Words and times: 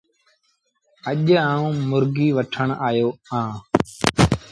اَڄ 1.09 1.27
آئوٚݩ 1.51 1.81
مرگي 1.89 2.27
وٺي 2.37 2.65
آيو 2.87 3.09
اهآݩ 3.29 3.51